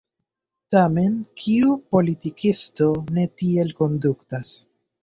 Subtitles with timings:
[0.75, 4.57] Tamen kiu politikisto ne tiel kondutas?